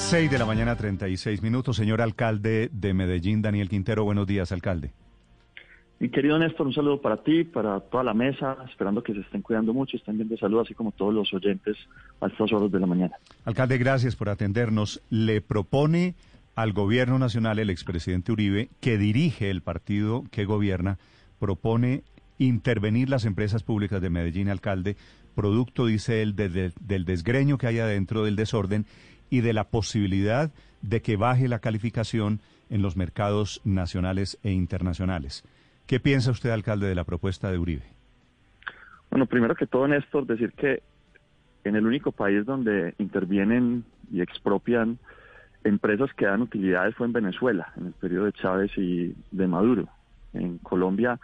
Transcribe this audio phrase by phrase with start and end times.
[0.00, 1.76] 6 de la mañana, 36 minutos.
[1.76, 4.92] Señor alcalde de Medellín, Daniel Quintero, buenos días, alcalde.
[6.00, 9.42] Mi querido Néstor, un saludo para ti, para toda la mesa, esperando que se estén
[9.42, 11.76] cuidando mucho, estén bien de salud, así como todos los oyentes
[12.20, 13.14] a estas horas de la mañana.
[13.44, 15.02] Alcalde, gracias por atendernos.
[15.10, 16.14] Le propone
[16.56, 20.98] al gobierno nacional el expresidente Uribe, que dirige el partido que gobierna,
[21.38, 22.02] propone
[22.38, 24.96] intervenir las empresas públicas de Medellín, alcalde,
[25.34, 28.86] producto, dice él, del desgreño que hay adentro del desorden
[29.30, 30.50] y de la posibilidad
[30.82, 35.44] de que baje la calificación en los mercados nacionales e internacionales.
[35.86, 37.82] ¿Qué piensa usted, alcalde, de la propuesta de Uribe?
[39.10, 40.82] Bueno, primero que todo, Néstor, decir que
[41.64, 44.98] en el único país donde intervienen y expropian
[45.64, 49.88] empresas que dan utilidades fue en Venezuela, en el periodo de Chávez y de Maduro.
[50.32, 51.18] En Colombia,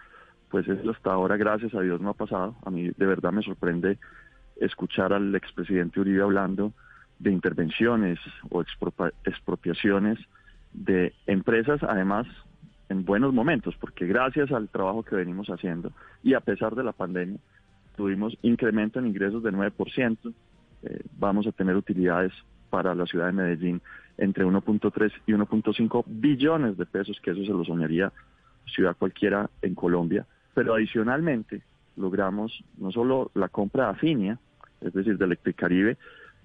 [0.51, 2.57] pues eso hasta ahora, gracias a Dios, no ha pasado.
[2.65, 3.99] A mí de verdad me sorprende
[4.61, 6.73] escuchar al expresidente Uribe hablando
[7.19, 8.19] de intervenciones
[8.51, 8.63] o
[9.25, 10.19] expropiaciones
[10.73, 12.27] de empresas, además
[12.89, 16.93] en buenos momentos, porque gracias al trabajo que venimos haciendo y a pesar de la
[16.93, 17.39] pandemia,
[17.97, 20.35] tuvimos incremento en ingresos de 9%,
[20.83, 22.33] eh, vamos a tener utilidades
[22.71, 23.81] para la ciudad de Medellín
[24.19, 28.13] entre 1.3 y 1.5 billones de pesos, que eso se lo soñaría
[28.67, 31.63] ciudad cualquiera en Colombia, pero adicionalmente
[31.97, 34.39] logramos no solo la compra de Afinia,
[34.81, 35.97] es decir, de Electricaribe,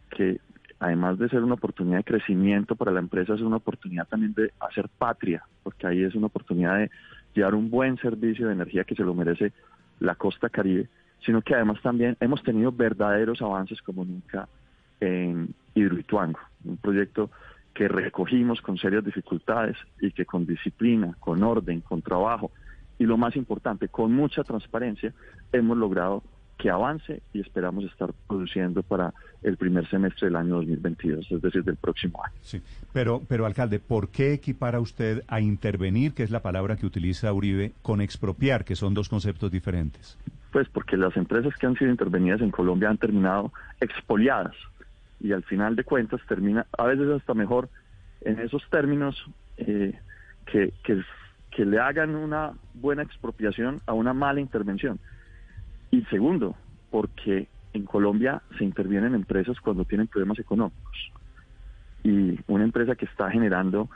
[0.09, 0.39] que
[0.81, 4.51] además de ser una oportunidad de crecimiento para la empresa, es una oportunidad también de
[4.59, 6.89] hacer patria, porque ahí es una oportunidad de
[7.35, 9.53] llevar un buen servicio de energía que se lo merece
[9.99, 10.89] la costa caribe,
[11.23, 14.49] sino que además también hemos tenido verdaderos avances como nunca
[14.99, 17.29] en Hidroituango, un proyecto
[17.75, 22.49] que recogimos con serias dificultades y que con disciplina, con orden, con trabajo
[22.97, 25.13] y lo más importante, con mucha transparencia,
[25.53, 26.23] hemos logrado
[26.61, 31.63] que avance y esperamos estar produciendo para el primer semestre del año 2022, es decir,
[31.63, 32.35] del próximo año.
[32.41, 32.61] Sí,
[32.93, 37.33] pero, pero alcalde, ¿por qué equipara usted a intervenir, que es la palabra que utiliza
[37.33, 40.19] Uribe, con expropiar, que son dos conceptos diferentes?
[40.51, 44.53] Pues porque las empresas que han sido intervenidas en Colombia han terminado expoliadas
[45.19, 47.69] y al final de cuentas termina, a veces hasta mejor
[48.21, 49.25] en esos términos,
[49.57, 49.97] eh,
[50.45, 51.01] que, que,
[51.49, 54.99] que le hagan una buena expropiación a una mala intervención.
[55.91, 56.55] Y segundo,
[56.89, 61.11] porque en Colombia se intervienen empresas cuando tienen problemas económicos.
[62.03, 63.89] Y una empresa que está generando,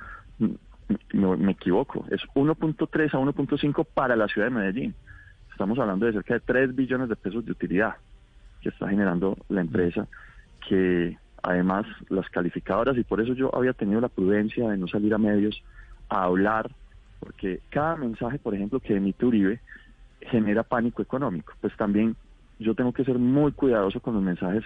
[1.13, 4.95] me equivoco, es 1.3 a 1.5 para la ciudad de Medellín.
[5.51, 7.95] Estamos hablando de cerca de 3 billones de pesos de utilidad
[8.61, 10.07] que está generando la empresa,
[10.67, 15.13] que además las calificadoras, y por eso yo había tenido la prudencia de no salir
[15.13, 15.63] a medios
[16.09, 16.71] a hablar,
[17.19, 19.61] porque cada mensaje, por ejemplo, que emite Uribe,
[20.25, 21.53] genera pánico económico.
[21.61, 22.15] Pues también
[22.59, 24.63] yo tengo que ser muy cuidadoso con los mensajes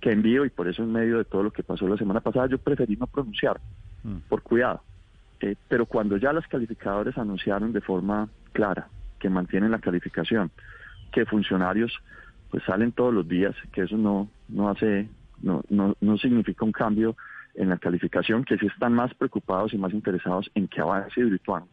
[0.00, 2.46] que envío y por eso en medio de todo lo que pasó la semana pasada
[2.46, 3.60] yo preferí no pronunciar,
[4.02, 4.28] mm.
[4.28, 4.82] por cuidado.
[5.40, 8.88] Eh, pero cuando ya los calificadores anunciaron de forma clara
[9.18, 10.50] que mantienen la calificación,
[11.12, 11.92] que funcionarios
[12.50, 15.08] pues salen todos los días, que eso no, no hace,
[15.40, 17.16] no, no, no significa un cambio
[17.54, 21.64] en la calificación, que sí están más preocupados y más interesados en que avance virtual.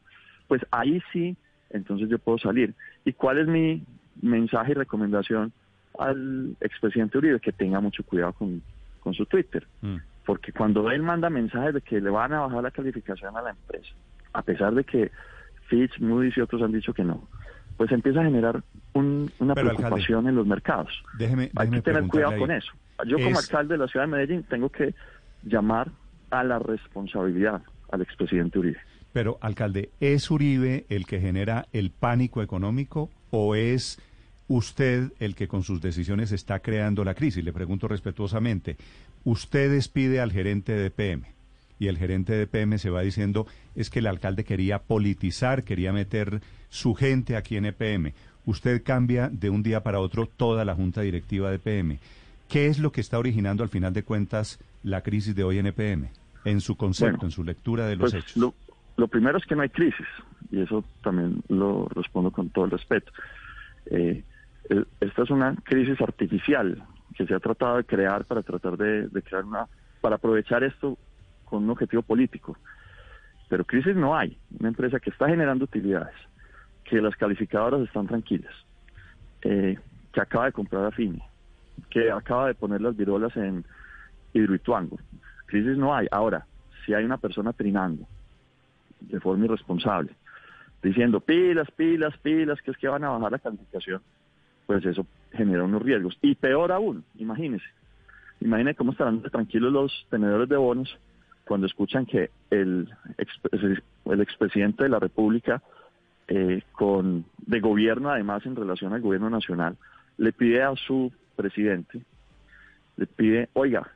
[0.48, 1.36] Pues ahí sí
[1.70, 2.74] entonces yo puedo salir.
[3.06, 3.84] ¿Y cuál es mi
[4.22, 5.52] mensaje y recomendación
[6.00, 7.40] al expresidente Uribe?
[7.40, 8.62] Que tenga mucho cuidado con,
[9.14, 9.66] su Twitter.
[9.82, 9.98] Mm.
[10.26, 13.52] Porque cuando él manda mensajes de que le van a bajar la calificación a la
[13.52, 13.94] empresa,
[14.34, 15.12] a pesar de que
[15.68, 17.26] Fitch, Moody's y otros han dicho que no,
[17.78, 18.64] pues empieza a generar
[18.94, 20.92] una preocupación en los mercados.
[21.18, 22.74] Déjeme, Hay que tener cuidado con eso.
[23.06, 24.96] Yo como alcalde de la ciudad de Medellín tengo que
[25.44, 25.90] llamar
[26.32, 27.62] a la responsabilidad
[27.92, 28.80] al expresidente Uribe.
[29.18, 33.98] Pero, alcalde, ¿es Uribe el que genera el pánico económico o es
[34.48, 37.44] usted el que con sus decisiones está creando la crisis?
[37.44, 38.78] Le pregunto respetuosamente.
[39.24, 41.24] Usted despide al gerente de PM
[41.80, 45.92] y el gerente de PM se va diciendo es que el alcalde quería politizar, quería
[45.92, 46.40] meter
[46.70, 48.14] su gente aquí en EPM.
[48.46, 51.98] Usted cambia de un día para otro toda la junta directiva de PM.
[52.50, 55.66] ¿Qué es lo que está originando al final de cuentas la crisis de hoy en
[55.66, 56.10] EPM?
[56.46, 58.38] En su concepto, en su lectura de los pues, hechos.
[58.38, 58.54] Lo
[59.08, 60.08] primero es que no hay crisis,
[60.50, 63.12] y eso también lo respondo con todo el respeto.
[63.86, 64.24] Eh,
[65.00, 66.84] esta es una crisis artificial
[67.16, 69.68] que se ha tratado de crear para tratar de, crear una,
[70.02, 70.98] para aprovechar esto
[71.46, 72.58] con un objetivo político.
[73.50, 74.38] Pero crisis no hay.
[74.60, 76.16] Una empresa que está generando utilidades,
[76.84, 78.54] que las calificadoras están tranquilas,
[79.44, 79.78] eh,
[80.12, 81.22] que acaba de comprar a Fini,
[81.90, 83.64] que acaba de poner las virolas en
[84.34, 84.98] Hidroituango.
[85.46, 86.08] Crisis no hay.
[86.12, 86.46] Ahora,
[86.86, 88.06] si hay una persona trinando,
[89.00, 90.12] de forma irresponsable,
[90.82, 94.02] diciendo pilas, pilas, pilas, que es que van a bajar la calificación,
[94.66, 96.18] pues eso genera unos riesgos.
[96.22, 97.66] Y peor aún, imagínense,
[98.42, 100.98] imagínense cómo estarán tranquilos los tenedores de bonos
[101.46, 102.90] cuando escuchan que el,
[104.06, 105.64] el expresidente de la República,
[106.28, 109.78] eh, con de gobierno además en relación al gobierno nacional,
[110.18, 112.02] le pide a su presidente,
[112.98, 113.90] le pide, oiga,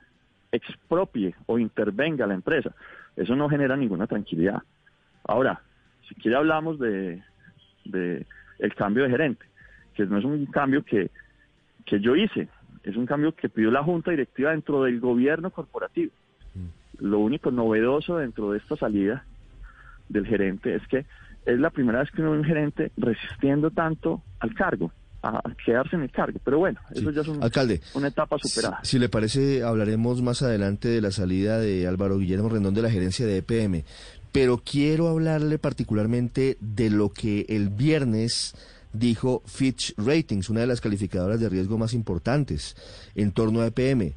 [0.51, 2.73] expropie o intervenga la empresa.
[3.15, 4.61] Eso no genera ninguna tranquilidad.
[5.23, 5.61] Ahora,
[6.07, 7.21] si quiere hablamos de,
[7.85, 8.25] de
[8.59, 9.45] el cambio de gerente,
[9.95, 11.09] que no es un cambio que,
[11.85, 12.47] que yo hice,
[12.83, 16.11] es un cambio que pidió la Junta Directiva dentro del gobierno corporativo.
[16.55, 17.05] Mm.
[17.05, 19.25] Lo único novedoso dentro de esta salida
[20.09, 21.05] del gerente es que
[21.45, 24.91] es la primera vez que uno ve un gerente resistiendo tanto al cargo
[25.23, 26.39] a quedarse en el cargo.
[26.43, 27.27] Pero bueno, eso ya es
[27.93, 28.79] una etapa superada.
[28.83, 32.89] Si, le parece, hablaremos más adelante de la salida de Álvaro Guillermo Rendón de la
[32.89, 33.83] gerencia de EPM.
[34.31, 38.53] Pero quiero hablarle particularmente de lo que el viernes
[38.93, 42.75] dijo Fitch Ratings, una de las calificadoras de riesgo más importantes
[43.15, 44.13] en torno a EPM.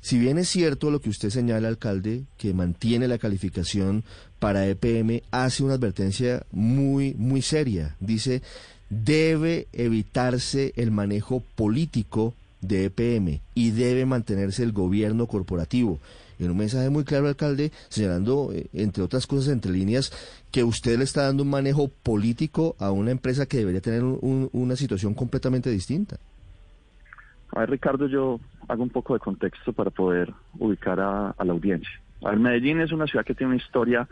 [0.00, 4.04] Si bien es cierto lo que usted señala, alcalde, que mantiene la calificación
[4.38, 7.96] para EPM, hace una advertencia muy, muy seria.
[7.98, 8.42] Dice,
[8.88, 15.98] debe evitarse el manejo político de EPM y debe mantenerse el gobierno corporativo.
[16.38, 20.12] En un mensaje muy claro, alcalde, señalando, eh, entre otras cosas, entre líneas,
[20.52, 24.76] que usted le está dando un manejo político a una empresa que debería tener una
[24.76, 26.16] situación completamente distinta.
[27.54, 28.38] A ver, Ricardo, yo
[28.68, 31.90] hago un poco de contexto para poder ubicar a, a la audiencia.
[32.22, 34.08] A ver, Medellín es una ciudad que tiene una historia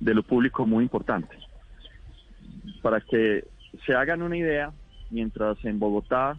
[0.00, 1.36] de lo público muy importante.
[2.82, 3.44] Para que
[3.86, 4.72] se hagan una idea,
[5.10, 6.36] mientras en Bogotá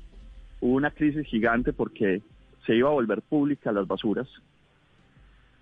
[0.62, 2.22] hubo una crisis gigante porque
[2.66, 4.28] se iba a volver pública las basuras,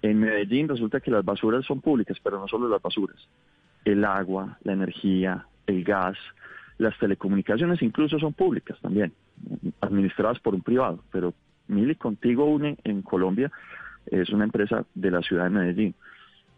[0.03, 3.17] en Medellín resulta que las basuras son públicas, pero no solo las basuras.
[3.85, 6.17] El agua, la energía, el gas,
[6.77, 9.13] las telecomunicaciones incluso son públicas también,
[9.79, 11.01] administradas por un privado.
[11.09, 11.33] Pero
[11.69, 13.49] Mili Contigo Une en Colombia
[14.07, 15.95] es una empresa de la ciudad de Medellín.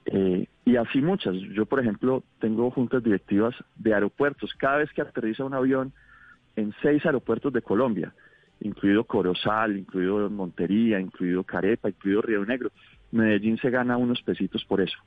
[0.05, 1.35] Eh, y así muchas.
[1.53, 4.55] Yo, por ejemplo, tengo juntas directivas de aeropuertos.
[4.55, 5.93] Cada vez que aterriza un avión
[6.55, 8.11] en seis aeropuertos de Colombia,
[8.59, 12.71] incluido Corozal, incluido Montería, incluido Carepa, incluido Río Negro,
[13.11, 14.97] Medellín se gana unos pesitos por eso.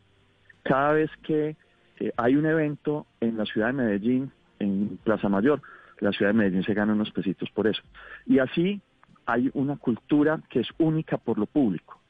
[0.62, 1.56] Cada vez que
[2.00, 5.60] eh, hay un evento en la ciudad de Medellín, en Plaza Mayor,
[6.00, 7.82] la ciudad de Medellín se gana unos pesitos por eso.
[8.26, 8.80] Y así
[9.26, 12.00] hay una cultura que es única por lo público.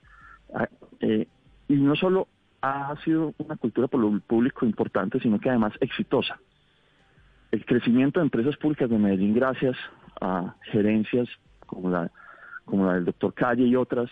[0.54, 0.68] Ah,
[1.00, 1.26] eh,
[1.68, 2.28] y no solo
[2.60, 6.38] ha sido una cultura por lo público importante, sino que además exitosa.
[7.50, 9.76] El crecimiento de empresas públicas de Medellín, gracias
[10.20, 11.28] a gerencias
[11.66, 12.10] como la,
[12.64, 14.10] como la del doctor Calle y otras,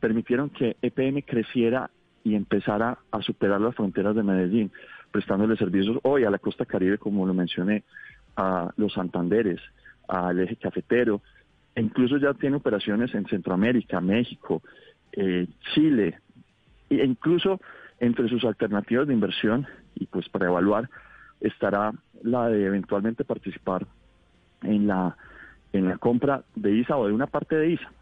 [0.00, 1.90] permitieron que EPM creciera
[2.24, 4.70] y empezara a superar las fronteras de Medellín,
[5.10, 7.84] prestándole servicios hoy a la costa caribe, como lo mencioné,
[8.36, 9.60] a los Santanderes,
[10.08, 11.20] al eje cafetero,
[11.74, 14.62] e incluso ya tiene operaciones en Centroamérica, México,
[15.12, 16.18] eh, Chile,
[16.88, 17.60] e incluso
[18.00, 20.88] entre sus alternativas de inversión, y pues para evaluar,
[21.40, 21.92] estará
[22.22, 23.86] la de eventualmente participar
[24.62, 25.16] en la,
[25.72, 27.92] en la compra de ISA o de una parte de ISA.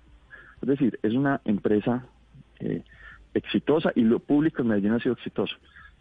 [0.63, 2.07] Es decir, es una empresa
[2.61, 2.83] eh,
[3.35, 5.57] exitosa y lo público en Medellín ha sido exitoso.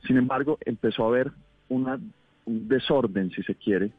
[0.06, 1.32] Sin embargo, empezó a haber
[1.70, 2.00] una,
[2.46, 3.92] un desorden, si se quiere,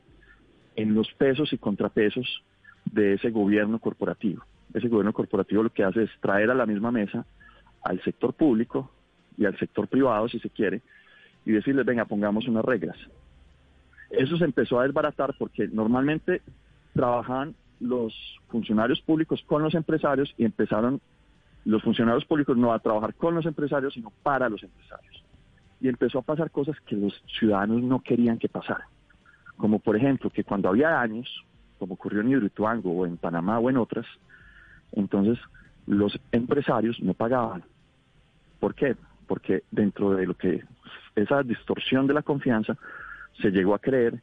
[0.77, 2.43] en los pesos y contrapesos
[2.85, 4.45] de ese gobierno corporativo.
[4.75, 7.27] Ese gobierno corporativo lo que hace es traer a la misma mesa
[7.83, 8.91] al sector público
[9.37, 10.83] y al sector privado, si se quiere,
[11.45, 12.97] y decirles, venga, pongamos unas reglas.
[14.11, 16.43] Eso se empezó a desbaratar porque normalmente
[16.95, 18.15] trabajaban los
[18.49, 21.01] funcionarios públicos con los empresarios y empezaron
[21.65, 25.25] los funcionarios públicos no a trabajar con los empresarios, sino para los empresarios.
[25.81, 28.87] Y empezó a pasar cosas que los ciudadanos no querían que pasaran.
[29.57, 31.29] Como por ejemplo, que cuando había daños,
[31.79, 34.07] como ocurrió en Hidroituango o en Panamá o en otras,
[34.93, 35.39] entonces
[35.87, 37.65] los empresarios no pagaban.
[38.61, 38.97] ¿Por qué?
[39.27, 40.65] Porque dentro de lo que
[41.17, 42.77] esa distorsión de la confianza
[43.41, 44.21] se llegó a creer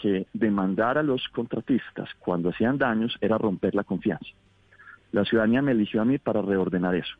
[0.00, 4.30] que demandar a los contratistas cuando hacían daños era romper la confianza.
[5.12, 7.16] La ciudadanía me eligió a mí para reordenar eso,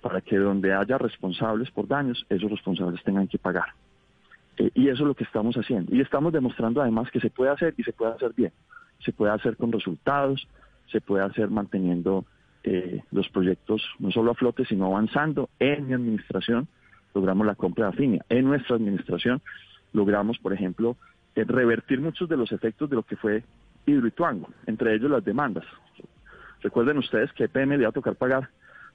[0.00, 3.68] para que donde haya responsables por daños, esos responsables tengan que pagar.
[4.56, 5.94] Eh, y eso es lo que estamos haciendo.
[5.94, 8.52] Y estamos demostrando además que se puede hacer y se puede hacer bien.
[9.04, 10.46] Se puede hacer con resultados,
[10.90, 12.24] se puede hacer manteniendo
[12.62, 15.48] eh, los proyectos no solo a flote, sino avanzando.
[15.58, 16.68] En mi administración
[17.14, 18.24] logramos la compra de Afinia.
[18.28, 19.40] En nuestra administración
[19.92, 20.96] logramos, por ejemplo,
[21.34, 23.42] revertir muchos de los efectos de lo que fue
[23.86, 25.64] Hidroituango, entre ellos las demandas.
[26.62, 28.50] Recuerden ustedes que EPM le va a tocar pagar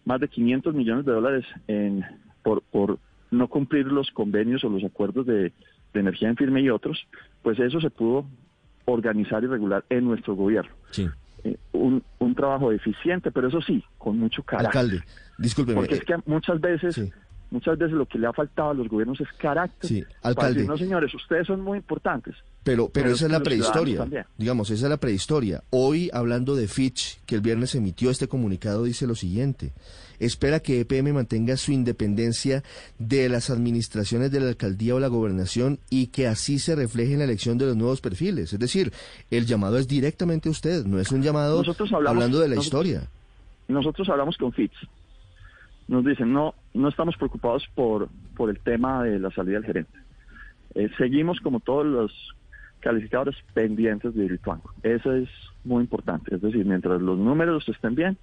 [0.06, 2.06] más de 500 millones de dólares en,
[2.44, 3.00] por, por
[3.32, 5.52] no cumplir los convenios o los acuerdos de,
[5.94, 7.08] energía en firme y otros,
[7.42, 8.26] pues eso se pudo
[8.84, 10.72] organizar y regular en nuestro gobierno.
[10.92, 11.08] Sí.
[11.46, 12.04] Eh, un,
[12.36, 14.82] trabajo eficiente, pero eso sí, con mucho carácter.
[14.82, 15.04] Alcalde,
[15.38, 15.78] discúlpeme.
[15.78, 17.14] Porque es que muchas veces
[17.56, 19.88] Muchas veces lo que le ha faltado a los gobiernos es carácter.
[19.88, 20.66] Sí, alcalde.
[20.66, 22.36] no, señores, ustedes son muy importantes.
[22.66, 24.06] Pero, pero, esa es la prehistoria.
[24.38, 25.64] Digamos, esa es la prehistoria.
[25.70, 29.72] Hoy, hablando de Fitch, que el viernes emitió este comunicado, dice lo siguiente.
[30.20, 32.62] Espera que EPM mantenga su independencia
[33.00, 37.20] de las administraciones de la alcaldía o la gobernación y que así se refleje en
[37.20, 38.52] la elección de los nuevos perfiles.
[38.52, 38.92] Es decir,
[39.32, 41.64] el llamado es directamente a usted, no es un llamado
[42.06, 43.08] hablando de la historia.
[43.70, 44.76] Nosotros hablamos con Fitch
[45.88, 49.98] nos dicen, no, no estamos preocupados por, por el tema de la salida del gerente.
[50.76, 52.36] Eh, seguimos como todos los
[52.82, 54.72] calificadores pendientes de Irituango.
[54.84, 55.30] Eso es
[55.64, 56.36] muy importante.
[56.36, 58.18] Es decir, mientras los números estén bien,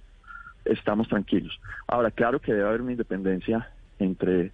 [0.65, 1.59] estamos tranquilos.
[1.87, 3.69] Ahora, claro que debe haber una independencia
[3.99, 4.51] entre,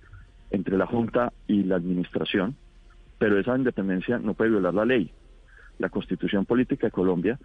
[0.50, 2.56] entre la Junta y la Administración,
[3.20, 5.12] pero esa independencia no puede violar la ley.
[5.78, 7.38] La Constitución Política de Colombia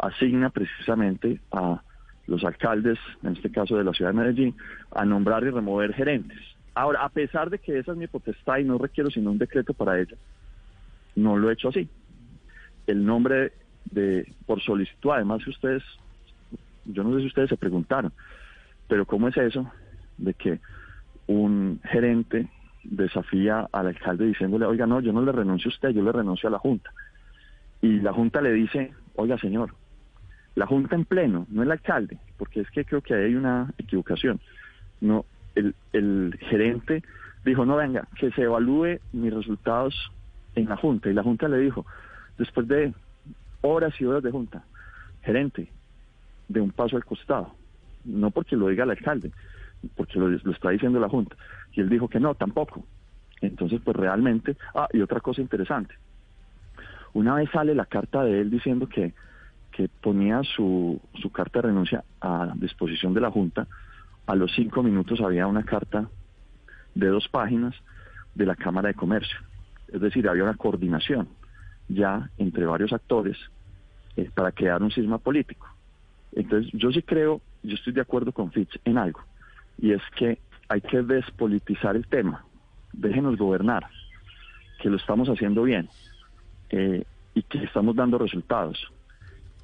[0.00, 1.82] asigna precisamente a
[2.28, 4.54] los alcaldes, en este caso de la ciudad de Medellín,
[4.92, 6.38] a nombrar y remover gerentes.
[6.74, 9.72] Ahora, a pesar de que esa es mi potestad y no requiero sino un decreto
[9.74, 10.16] para ella,
[11.16, 11.88] no lo he hecho así.
[12.86, 13.52] El nombre
[13.90, 15.82] de por solicitud, además si ustedes,
[16.84, 18.12] yo no sé si ustedes se preguntaron,
[18.86, 19.70] pero ¿cómo es eso
[20.18, 20.60] de que
[21.26, 22.48] un gerente
[22.84, 26.48] desafía al alcalde diciéndole, oiga, no, yo no le renuncio a usted, yo le renuncio
[26.48, 26.90] a la Junta?
[27.80, 29.74] Y la Junta le dice, oiga, señor,
[30.58, 34.40] la Junta en pleno, no el alcalde, porque es que creo que hay una equivocación.
[35.00, 35.24] No,
[35.54, 37.04] el, el gerente
[37.44, 39.94] dijo, no venga, que se evalúe mis resultados
[40.56, 41.08] en la Junta.
[41.08, 41.86] Y la Junta le dijo,
[42.38, 42.92] después de
[43.60, 44.64] horas y horas de Junta,
[45.22, 45.70] gerente,
[46.48, 47.54] de un paso al costado.
[48.04, 49.30] No porque lo diga el alcalde,
[49.94, 51.36] porque lo, lo está diciendo la Junta.
[51.72, 52.84] Y él dijo que no, tampoco.
[53.40, 55.94] Entonces, pues realmente, ah, y otra cosa interesante.
[57.14, 59.14] Una vez sale la carta de él diciendo que
[59.78, 63.68] que ponía su, su carta de renuncia a disposición de la Junta,
[64.26, 66.08] a los cinco minutos había una carta
[66.96, 67.76] de dos páginas
[68.34, 69.38] de la Cámara de Comercio.
[69.86, 71.28] Es decir, había una coordinación
[71.86, 73.36] ya entre varios actores
[74.16, 75.68] eh, para crear un sistema político.
[76.32, 79.20] Entonces, yo sí creo, yo estoy de acuerdo con Fitch en algo,
[79.80, 82.44] y es que hay que despolitizar el tema.
[82.92, 83.86] Déjenos gobernar,
[84.82, 85.88] que lo estamos haciendo bien
[86.70, 88.90] eh, y que estamos dando resultados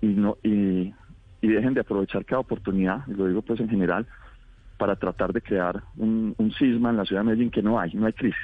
[0.05, 0.93] y no y,
[1.41, 4.07] dejen de aprovechar cada oportunidad, y lo digo pues en general,
[4.79, 7.93] para tratar de crear un, un cisma en la ciudad de Medellín que no hay,
[7.93, 8.39] no hay crisis.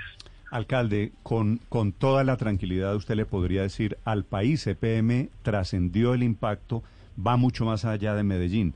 [0.50, 6.22] Alcalde, con, con toda la tranquilidad usted le podría decir al país, EPM trascendió el
[6.22, 6.82] impacto,
[7.24, 8.74] va mucho más allá de Medellín.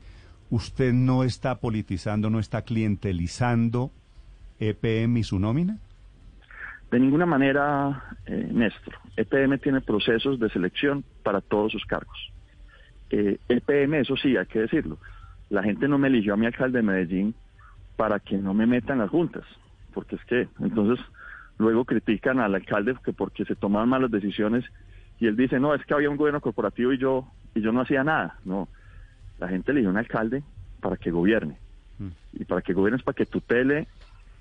[0.49, 3.91] ¿Usted no está politizando, no está clientelizando
[4.59, 5.77] EPM y su nómina?
[6.91, 8.95] De ninguna manera, eh, Néstor.
[9.17, 12.31] EPM tiene procesos de selección para todos sus cargos.
[13.17, 14.97] Eh, el PM, eso sí, hay que decirlo.
[15.49, 17.33] La gente no me eligió a mi alcalde de Medellín
[17.95, 19.45] para que no me metan las juntas,
[19.93, 20.99] porque es que entonces
[21.57, 24.65] luego critican al alcalde que porque se tomaban malas decisiones
[25.17, 27.79] y él dice, no, es que había un gobierno corporativo y yo, y yo no
[27.79, 28.37] hacía nada.
[28.43, 28.67] No,
[29.39, 30.43] la gente eligió a un alcalde
[30.81, 31.57] para que gobierne.
[31.99, 32.09] Mm.
[32.33, 33.87] Y para que gobierne es para que tutele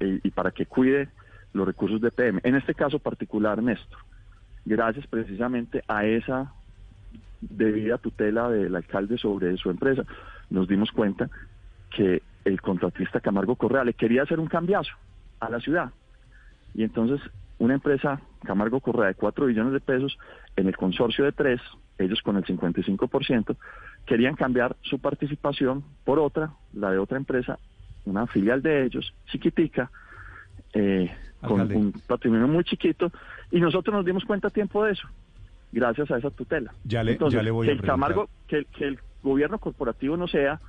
[0.01, 1.11] eh, y para que cuide
[1.53, 2.41] los recursos de PM.
[2.43, 4.01] En este caso particular, Néstor,
[4.65, 6.53] gracias precisamente a esa
[7.51, 10.05] debida tutela del alcalde sobre su empresa,
[10.51, 11.29] nos dimos cuenta
[11.91, 14.93] que el contratista Camargo Correa le quería hacer un cambiazo
[15.41, 15.91] a la ciudad.
[16.75, 17.21] Y entonces
[17.59, 20.19] una empresa, Camargo Correa, de 4 billones de pesos,
[20.57, 21.61] en el consorcio de 3,
[21.99, 23.57] ellos con el 55%,
[24.07, 27.59] querían cambiar su participación por otra, la de otra empresa,
[28.05, 29.91] una filial de ellos, chiquitica,
[30.73, 31.11] eh,
[31.41, 33.13] con un patrimonio muy chiquito,
[33.51, 35.09] y nosotros nos dimos cuenta a tiempo de eso
[35.75, 36.73] gracias a esa tutela.
[36.85, 40.29] Ya le, ya le voy que a el Camargo, que, que el gobierno corporativo no
[40.29, 40.61] sea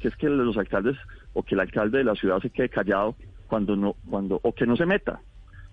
[0.00, 0.96] que es que los alcaldes
[1.32, 4.66] o que el alcalde de la ciudad se quede callado cuando no cuando o que
[4.66, 5.20] no se meta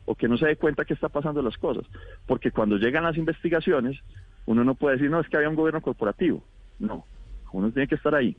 [0.05, 1.85] o que no se dé cuenta que está pasando las cosas,
[2.25, 3.99] porque cuando llegan las investigaciones
[4.45, 6.43] uno no puede decir no es que había un gobierno corporativo,
[6.79, 7.05] no,
[7.51, 8.35] uno tiene que estar ahí.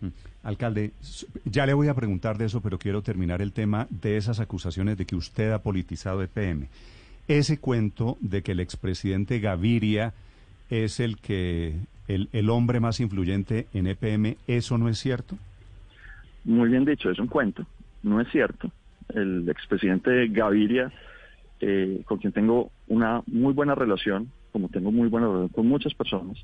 [0.00, 0.08] Mm.
[0.42, 0.92] Alcalde,
[1.44, 4.96] ya le voy a preguntar de eso, pero quiero terminar el tema de esas acusaciones
[4.96, 6.68] de que usted ha politizado EPM
[7.28, 10.14] ese cuento de que el expresidente Gaviria
[10.70, 11.74] es el que
[12.08, 15.36] el, el, hombre más influyente en EPM, ¿eso no es cierto?
[16.44, 17.66] Muy bien dicho, es un cuento,
[18.02, 18.70] no es cierto.
[19.14, 20.90] El expresidente Gaviria,
[21.60, 25.92] eh, con quien tengo una muy buena relación, como tengo muy buena relación con muchas
[25.92, 26.38] personas,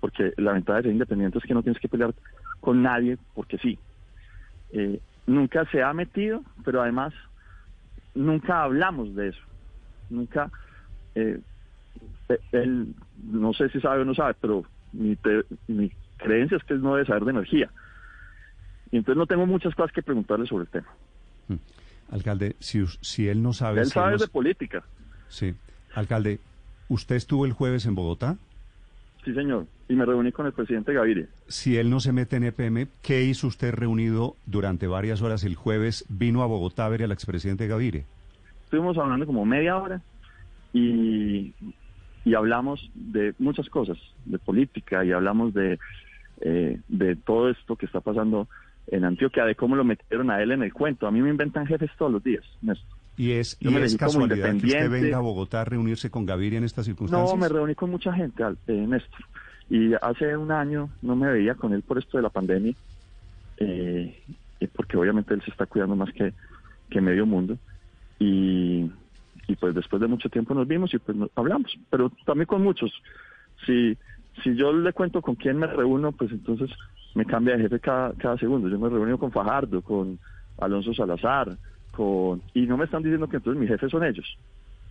[0.00, 2.14] porque la ventaja de ser independiente es que no tienes que pelear
[2.60, 3.78] con nadie, porque sí.
[4.72, 7.14] Eh, nunca se ha metido, pero además
[8.14, 9.47] nunca hablamos de eso
[10.10, 10.50] nunca,
[11.14, 11.40] eh,
[12.52, 15.16] él, no sé si sabe o no sabe, pero mi,
[15.66, 17.70] mi creencia es que él no debe saber de energía.
[18.90, 20.88] Y entonces no tengo muchas cosas que preguntarle sobre el tema.
[21.48, 21.54] Mm.
[22.10, 23.80] Alcalde, si, si él no sabe...
[23.80, 24.82] Él sabe de política.
[25.28, 25.54] Sí.
[25.94, 26.40] Alcalde,
[26.88, 28.36] ¿usted estuvo el jueves en Bogotá?
[29.24, 29.66] Sí, señor.
[29.88, 31.26] Y me reuní con el presidente Gaviria.
[31.48, 35.54] Si él no se mete en EPM, ¿qué hizo usted reunido durante varias horas el
[35.54, 36.04] jueves?
[36.08, 38.04] ¿Vino a Bogotá a ver al expresidente Gaviria?
[38.68, 40.02] Estuvimos hablando como media hora
[40.74, 41.54] y,
[42.22, 43.96] y hablamos de muchas cosas,
[44.26, 45.78] de política y hablamos de,
[46.42, 48.46] eh, de todo esto que está pasando
[48.88, 51.06] en Antioquia, de cómo lo metieron a él en el cuento.
[51.06, 52.98] A mí me inventan jefes todos los días, Néstor.
[53.16, 56.64] ¿Y es, y es casualidad que usted venga a Bogotá a reunirse con Gaviria en
[56.64, 57.30] estas circunstancias?
[57.30, 59.24] No, me reuní con mucha gente, eh, Néstor.
[59.70, 62.74] Y hace un año no me veía con él por esto de la pandemia,
[63.56, 64.22] eh,
[64.76, 66.34] porque obviamente él se está cuidando más que,
[66.90, 67.56] que medio mundo.
[68.18, 68.90] Y,
[69.46, 72.92] y pues después de mucho tiempo nos vimos y pues hablamos, pero también con muchos.
[73.64, 73.96] Si,
[74.42, 76.70] si yo le cuento con quién me reúno, pues entonces
[77.14, 78.68] me cambia de jefe cada, cada segundo.
[78.68, 80.18] Yo me reúno con Fajardo, con
[80.58, 81.56] Alonso Salazar,
[81.92, 84.26] con y no me están diciendo que entonces mis jefes son ellos.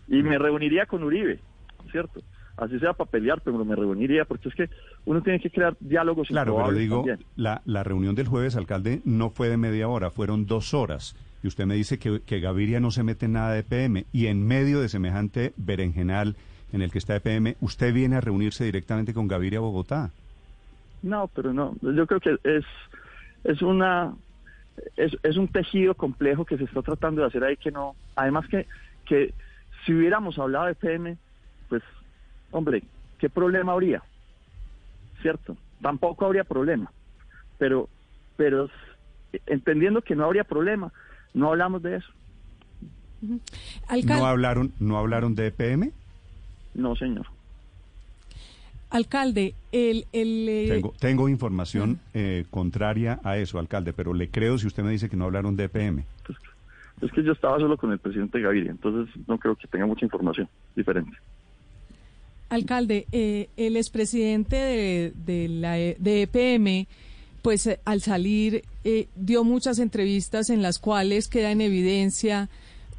[0.07, 1.39] Y me reuniría con Uribe,
[1.91, 2.21] ¿cierto?
[2.57, 4.69] Así sea para pelear, pero me reuniría, porque es que
[5.05, 6.29] uno tiene que crear diálogos.
[6.29, 7.05] Claro, pero digo,
[7.35, 11.15] la, la reunión del jueves, alcalde, no fue de media hora, fueron dos horas.
[11.43, 14.05] Y usted me dice que, que Gaviria no se mete en nada de PM.
[14.11, 16.35] Y en medio de semejante berenjenal
[16.73, 20.11] en el que está EPM, usted viene a reunirse directamente con Gaviria Bogotá.
[21.03, 21.75] No, pero no.
[21.81, 22.65] Yo creo que es,
[23.43, 24.13] es una
[24.95, 27.95] es, es un tejido complejo que se está tratando de hacer ahí que no.
[28.15, 28.67] Además que,
[29.05, 29.33] que
[29.85, 31.17] si hubiéramos hablado de PM,
[31.69, 31.83] pues,
[32.51, 32.83] hombre,
[33.19, 34.03] ¿qué problema habría?
[35.21, 35.57] ¿Cierto?
[35.81, 36.91] Tampoco habría problema.
[37.57, 37.89] Pero,
[38.35, 38.69] pero
[39.45, 40.91] entendiendo que no habría problema,
[41.33, 42.11] no hablamos de eso.
[43.21, 45.91] ¿No hablaron, no hablaron de EPM?
[46.75, 47.25] No, señor.
[48.89, 50.05] Alcalde, el...
[50.13, 54.91] el eh, tengo, información eh, contraria a eso, alcalde, pero le creo si usted me
[54.91, 56.05] dice que no hablaron de EPM.
[56.25, 56.37] Pues,
[57.01, 60.05] es que yo estaba solo con el presidente Gaviria, entonces no creo que tenga mucha
[60.05, 61.17] información diferente.
[62.49, 66.87] Alcalde, eh, el expresidente de, de, la, de EPM,
[67.41, 68.63] pues al salir
[69.15, 72.49] dio muchas entrevistas en las cuales queda en evidencia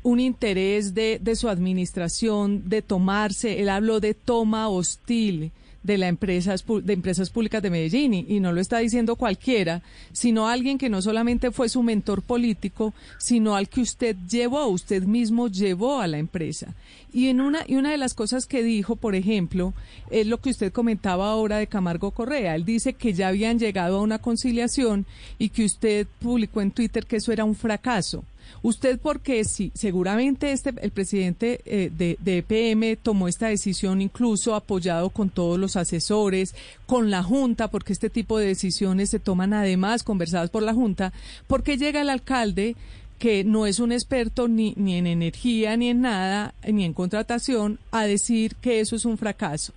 [0.02, 5.50] un interés de, de su administración de tomarse, él habló de toma hostil
[5.82, 10.48] de la empresas de empresas públicas de Medellín y, no lo está diciendo cualquiera, sino
[10.48, 15.48] alguien que no solamente fue su mentor político, sino al que usted llevó, usted mismo
[15.48, 16.74] llevó a la empresa.
[17.12, 19.72] Y en una y una de las cosas que dijo, por ejemplo,
[20.10, 22.54] es lo que usted comentaba ahora de Camargo Correa.
[22.54, 25.06] Él dice que ya habían llegado a una conciliación
[25.38, 28.24] y que usted publicó en Twitter que eso era un fracaso.
[28.62, 34.54] Usted, porque sí, seguramente este, el presidente eh, de, de, EPM tomó esta decisión incluso
[34.54, 36.54] apoyado con todos los asesores,
[36.86, 41.12] con la Junta, porque este tipo de decisiones se toman además conversadas por la Junta,
[41.46, 42.76] porque llega el alcalde
[43.18, 47.78] que no es un experto ni, ni en energía, ni en nada, ni en contratación,
[47.90, 49.72] a decir que eso es un fracaso.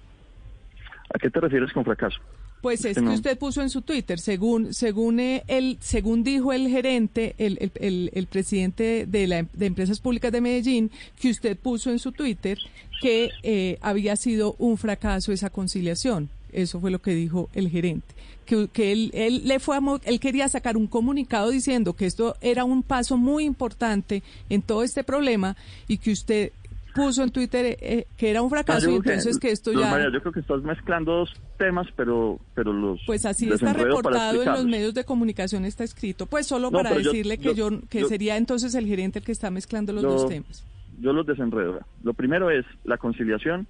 [1.14, 2.20] ¿A qué te refieres con fracaso?
[2.62, 6.70] Pues es que usted puso en su Twitter, según según eh, el según dijo el
[6.70, 11.90] gerente, el, el, el, presidente de la de Empresas Públicas de Medellín, que usted puso
[11.90, 12.60] en su Twitter
[13.02, 16.30] que eh, había sido un fracaso esa conciliación.
[16.54, 18.14] Eso fue lo que dijo el gerente.
[18.46, 22.64] Que, que él, él le fue él quería sacar un comunicado diciendo que esto era
[22.64, 25.56] un paso muy importante en todo este problema
[25.88, 26.52] y que usted
[26.94, 29.90] puso en Twitter eh, eh, que era un fracaso y entonces que, esto ya...
[29.90, 33.02] María, yo creo que estás mezclando dos temas, pero, pero los...
[33.06, 36.26] Pues así está reportado en los medios de comunicación, está escrito.
[36.26, 39.94] Pues solo para decirle que yo, que sería entonces el gerente el que está mezclando
[39.94, 40.66] los dos temas.
[41.00, 41.80] Yo los desenredo.
[42.04, 43.68] Lo primero es la conciliación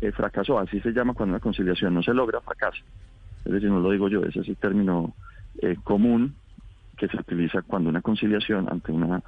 [0.00, 2.78] eh, fracasó, así se llama cuando una conciliación no se logra, fracasa.
[3.44, 5.14] Es decir, no lo digo yo, ese es el término
[5.82, 6.34] común
[6.96, 9.22] que se utiliza cuando una conciliación ante una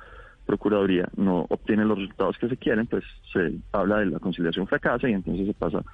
[0.50, 5.08] Procuraduría no obtiene los resultados que se quieren, pues se habla de la conciliación fracasa
[5.08, 5.84] y entonces se pasa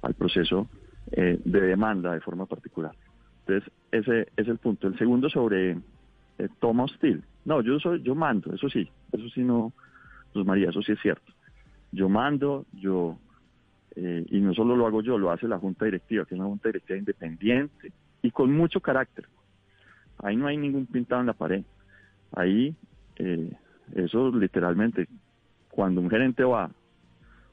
[0.00, 0.66] al proceso
[1.12, 2.92] eh, de demanda de forma particular.
[3.40, 4.88] Entonces, ese es el punto.
[4.88, 5.72] El segundo sobre
[6.38, 7.22] eh, toma hostil.
[7.44, 9.74] No, yo soy, yo mando, eso sí, eso sí no,
[10.32, 11.30] Luz María, eso sí es cierto.
[11.92, 13.18] Yo mando, yo,
[13.94, 16.48] eh, y no solo lo hago yo, lo hace la Junta Directiva, que es una
[16.48, 17.92] Junta Directiva independiente
[18.22, 19.26] y con mucho carácter.
[20.22, 21.62] Ahí no hay ningún pintado en la pared.
[22.32, 22.74] Ahí
[23.16, 23.52] eh,
[23.94, 25.08] eso literalmente,
[25.70, 26.70] cuando un gerente va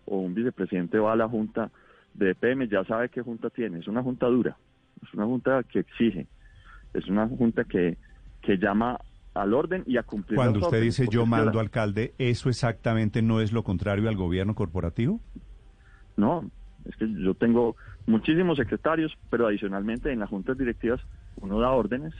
[0.05, 1.71] o un vicepresidente va a la junta
[2.13, 3.79] de EPM, ya sabe qué junta tiene.
[3.79, 4.57] Es una junta dura,
[5.03, 6.27] es una junta que exige,
[6.93, 7.97] es una junta que,
[8.41, 8.99] que llama
[9.33, 10.37] al orden y a cumplir.
[10.37, 15.19] Cuando usted dice yo mando alcalde, ¿eso exactamente no es lo contrario al gobierno corporativo?
[16.15, 16.49] No,
[16.85, 17.75] es que yo tengo
[18.07, 21.01] muchísimos secretarios, pero adicionalmente en las juntas directivas
[21.41, 22.13] uno da órdenes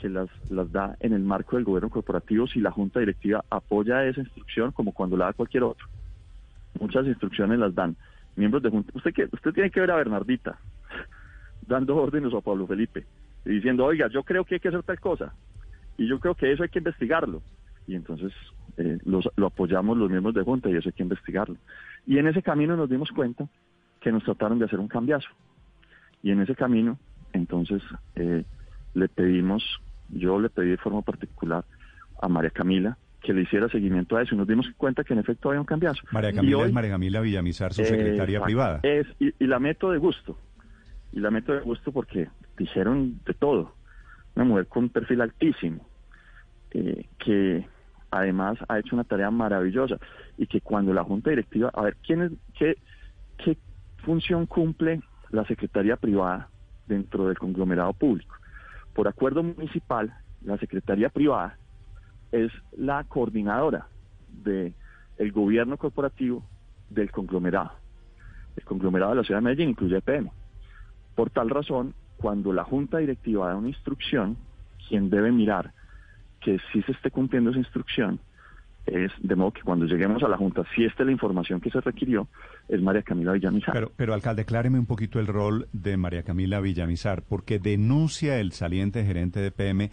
[0.00, 4.04] que las, las da en el marco del gobierno corporativo si la junta directiva apoya
[4.04, 5.86] esa instrucción como cuando la da cualquier otro.
[6.80, 7.96] Muchas instrucciones las dan
[8.36, 8.92] miembros de junta.
[8.94, 10.58] Usted, que, usted tiene que ver a Bernardita
[11.66, 13.04] dando órdenes a Pablo Felipe
[13.44, 15.34] y diciendo, oiga, yo creo que hay que hacer tal cosa
[15.96, 17.42] y yo creo que eso hay que investigarlo.
[17.86, 18.32] Y entonces
[18.76, 21.56] eh, lo apoyamos los miembros de junta y eso hay que investigarlo.
[22.06, 23.48] Y en ese camino nos dimos cuenta
[24.00, 25.28] que nos trataron de hacer un cambiazo.
[26.22, 26.98] Y en ese camino,
[27.32, 27.82] entonces,
[28.16, 28.44] eh,
[28.94, 31.64] le pedimos, yo le pedí de forma particular
[32.20, 35.18] a María Camila que le hiciera seguimiento a eso y nos dimos cuenta que en
[35.18, 36.00] efecto había un cambiazo.
[36.12, 38.80] María Camila es María Camila Villamizar, su secretaria privada.
[38.82, 40.38] Es, y, la meto de gusto.
[41.12, 43.74] Y la meto de gusto porque dijeron de todo.
[44.36, 45.84] Una mujer con un perfil altísimo,
[46.70, 47.66] eh, que
[48.10, 49.98] además ha hecho una tarea maravillosa
[50.36, 52.76] y que cuando la junta directiva, a ver, ¿quién es, qué,
[53.36, 53.58] qué
[54.04, 56.48] función cumple la Secretaría Privada
[56.86, 58.34] dentro del conglomerado público.
[58.98, 61.56] Por acuerdo municipal, la Secretaría Privada
[62.32, 63.86] es la coordinadora
[64.42, 64.74] del
[65.18, 66.44] el gobierno corporativo
[66.90, 67.70] del conglomerado.
[68.56, 70.32] El conglomerado de la ciudad de Medellín incluye EPM.
[71.14, 74.36] Por tal razón, cuando la junta directiva da una instrucción,
[74.88, 75.72] quien debe mirar
[76.40, 78.18] que si se esté cumpliendo esa instrucción
[78.88, 81.70] es de modo que cuando lleguemos a la Junta, si esta es la información que
[81.70, 82.28] se requirió,
[82.68, 83.72] es María Camila Villamizar.
[83.74, 88.52] Pero, pero alcalde, acláreme un poquito el rol de María Camila Villamizar, porque denuncia el
[88.52, 89.90] saliente gerente de PM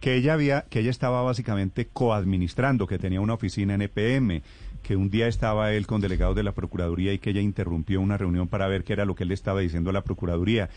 [0.00, 4.42] que ella había, que ella estaba básicamente coadministrando, que tenía una oficina en EPM,
[4.82, 8.16] que un día estaba él con delegados de la Procuraduría y que ella interrumpió una
[8.16, 10.68] reunión para ver qué era lo que él estaba diciendo a la Procuraduría,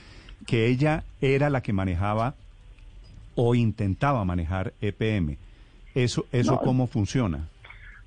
[0.47, 2.35] que ella era la que manejaba
[3.35, 5.37] o intentaba manejar EPM.
[5.93, 7.47] ¿Eso, eso cómo funciona?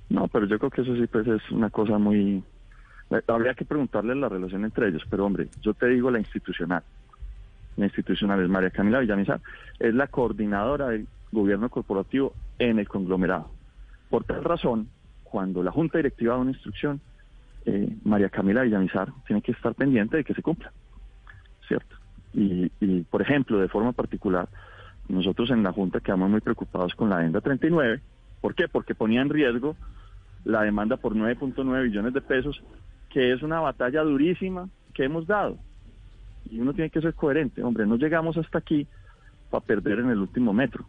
[0.09, 2.43] No, pero yo creo que eso sí pues es una cosa muy...
[3.11, 6.83] Eh, habría que preguntarle la relación entre ellos, pero hombre, yo te digo la institucional.
[7.77, 9.41] La institucional es María Camila Villamizar,
[9.79, 13.49] es la coordinadora del gobierno corporativo en el conglomerado.
[14.09, 14.87] Por tal razón,
[15.23, 17.01] cuando la junta directiva da una instrucción,
[17.65, 20.71] eh, María Camila Villamizar tiene que estar pendiente de que se cumpla,
[21.67, 21.95] ¿cierto?
[22.33, 24.47] Y, y, por ejemplo, de forma particular,
[25.09, 28.01] nosotros en la junta quedamos muy preocupados con la adenda 39,
[28.41, 28.67] ¿Por qué?
[28.67, 29.75] Porque ponía en riesgo
[30.45, 32.61] la demanda por 9.9 billones de pesos,
[33.09, 35.57] que es una batalla durísima que hemos dado.
[36.49, 37.63] Y uno tiene que ser coherente.
[37.63, 38.87] Hombre, no llegamos hasta aquí
[39.49, 40.85] para perder en el último metro,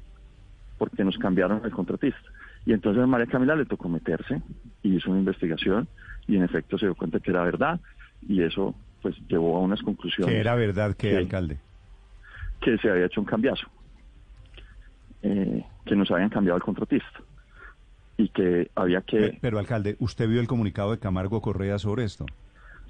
[0.78, 2.20] porque nos cambiaron el contratista.
[2.66, 4.42] Y entonces a María Camila le tocó meterse
[4.82, 5.88] y hizo una investigación
[6.26, 7.80] y en efecto se dio cuenta que era verdad
[8.28, 10.34] y eso pues llevó a unas conclusiones.
[10.34, 11.58] ¿Que era verdad que, alcalde?
[12.60, 13.68] Que se había hecho un cambiazo,
[15.22, 17.20] eh, que nos habían cambiado el contratista
[18.16, 19.38] y que había que...
[19.40, 22.26] Pero, alcalde, ¿usted vio el comunicado de Camargo Correa sobre esto?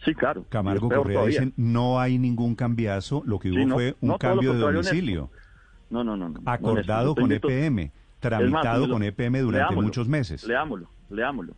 [0.04, 0.44] Sí, claro.
[0.48, 5.30] Camargo Correa dice, no hay ningún cambiazo, lo que hubo fue un cambio de domicilio.
[5.90, 6.34] No, no, no.
[6.44, 10.46] Acordado con EPM, tramitado con EPM durante muchos meses.
[10.46, 11.54] Leámoslo, leámoslo.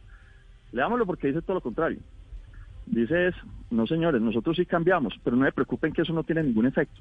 [0.73, 2.01] Leámoslo porque dice todo lo contrario.
[2.87, 3.35] Dice es,
[3.71, 7.01] no señores, nosotros sí cambiamos, pero no se preocupen que eso no tiene ningún efecto.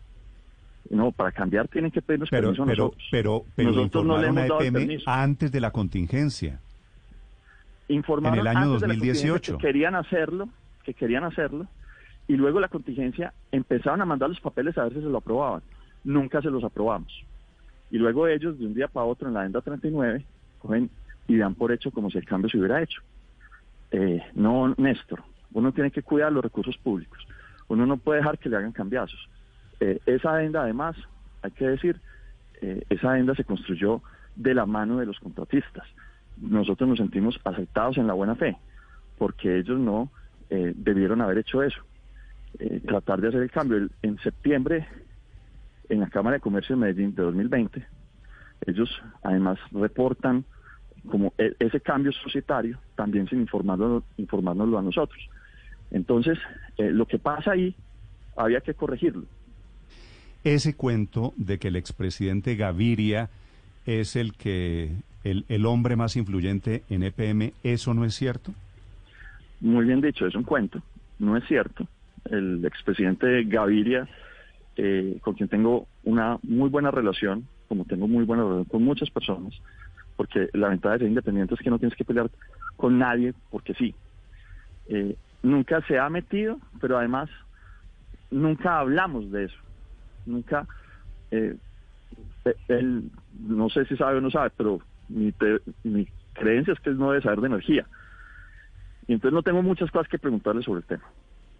[0.89, 3.07] No, para cambiar tienen que pedirnos pero, permiso pero, nosotros.
[3.11, 6.59] Pero, pero nosotros no le hemos dado EPM antes de la contingencia.
[7.89, 10.49] Informaron en el año 2018 que querían hacerlo,
[10.83, 11.67] que querían hacerlo,
[12.27, 15.61] y luego la contingencia empezaron a mandar los papeles a ver si se lo aprobaban.
[16.03, 17.23] Nunca se los aprobamos.
[17.89, 20.25] Y luego ellos, de un día para otro, en la agenda 39,
[20.59, 20.89] cogen
[21.27, 23.01] y dan por hecho como si el cambio se hubiera hecho.
[23.91, 25.23] Eh, no, Néstor,
[25.53, 27.19] uno tiene que cuidar los recursos públicos.
[27.69, 29.29] Uno no puede dejar que le hagan cambiazos.
[29.79, 30.95] Eh, esa adenda, además,
[31.41, 31.99] hay que decir,
[32.61, 34.01] eh, esa adenda se construyó
[34.35, 35.85] de la mano de los contratistas.
[36.37, 38.57] Nosotros nos sentimos aceptados en la buena fe,
[39.17, 40.11] porque ellos no
[40.49, 41.81] eh, debieron haber hecho eso.
[42.87, 43.87] tratar de hacer el cambio.
[44.01, 44.87] en septiembre,
[45.89, 47.85] en la Cámara de Comercio de Medellín de 2020,
[48.65, 48.89] ellos
[49.21, 50.43] además reportan
[51.07, 55.29] como e, ese cambio societario también sin informarnos, informárnoslo a nosotros.
[55.91, 56.39] Entonces,
[56.77, 57.75] lo que pasa ahí
[58.35, 59.25] había que corregirlo
[60.43, 63.29] ese cuento de que el expresidente Gaviria
[63.85, 64.91] es el que
[65.23, 68.53] el, el, hombre más influyente en EPM, ¿eso no es cierto?
[69.61, 70.81] Muy bien dicho, es un cuento,
[71.19, 71.87] no es cierto.
[72.29, 74.07] El expresidente Gaviria,
[74.75, 79.09] eh, con quien tengo una muy buena relación, como tengo muy buena relación con muchas
[79.09, 79.53] personas,
[80.15, 82.29] porque la ventaja de ser independiente es que no tienes que pelear
[82.75, 83.95] con nadie, porque sí.
[84.89, 87.29] Eh, nunca se ha metido, pero además
[88.31, 89.66] nunca hablamos de eso
[90.27, 90.67] nunca,
[91.31, 91.55] eh,
[92.67, 93.09] él,
[93.39, 95.33] no sé si sabe o no sabe, pero mi,
[95.83, 97.85] mi creencia es que él no debe saber de energía.
[99.07, 101.03] Y entonces no tengo muchas cosas que preguntarle sobre el tema.